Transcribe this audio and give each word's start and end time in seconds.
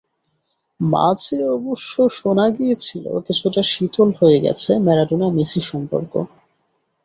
মাঝে 0.79 1.37
অবশ্য 1.55 1.93
শোনা 2.17 2.45
গিয়েছিল, 2.49 3.05
কিছুটা 3.27 3.61
শীতল 3.71 4.09
হয়ে 4.19 4.37
গেছে 4.39 4.71
ম্যারাডোনা 4.85 5.27
মেসি 5.37 5.61
সম্পর্ক। 5.69 6.13